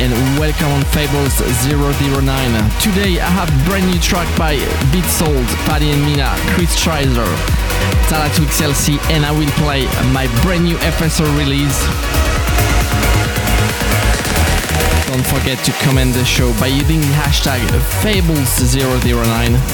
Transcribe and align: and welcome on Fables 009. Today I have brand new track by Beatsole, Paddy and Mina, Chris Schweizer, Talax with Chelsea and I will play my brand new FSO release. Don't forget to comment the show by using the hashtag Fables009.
and 0.00 0.12
welcome 0.38 0.68
on 0.68 0.84
Fables 0.94 1.40
009. 1.66 2.22
Today 2.80 3.18
I 3.18 3.30
have 3.30 3.50
brand 3.66 3.86
new 3.90 3.98
track 3.98 4.28
by 4.38 4.56
Beatsole, 4.94 5.44
Paddy 5.66 5.90
and 5.90 6.02
Mina, 6.02 6.36
Chris 6.54 6.76
Schweizer, 6.78 7.26
Talax 8.06 8.38
with 8.38 8.56
Chelsea 8.56 8.98
and 9.10 9.26
I 9.26 9.32
will 9.32 9.50
play 9.58 9.86
my 10.12 10.26
brand 10.42 10.64
new 10.64 10.76
FSO 10.78 11.26
release. 11.36 11.78
Don't 15.08 15.26
forget 15.26 15.58
to 15.64 15.72
comment 15.84 16.14
the 16.14 16.24
show 16.24 16.52
by 16.60 16.68
using 16.68 17.00
the 17.00 17.14
hashtag 17.18 17.60
Fables009. 18.02 19.68